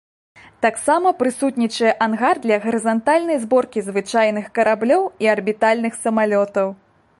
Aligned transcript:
Таксама 0.65 1.11
прысутнічае 1.19 1.91
ангар 2.05 2.35
для 2.47 2.57
гарызантальнай 2.63 3.37
зборкі 3.45 3.79
звычайных 3.91 4.45
караблёў 4.59 5.03
і 5.27 5.33
арбітальных 5.35 5.93
самалётаў. 6.07 6.67